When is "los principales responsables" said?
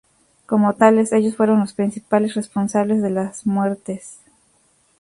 1.59-3.03